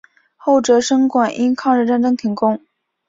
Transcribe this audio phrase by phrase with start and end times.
[0.35, 2.59] 后哲生馆因抗日战争停工。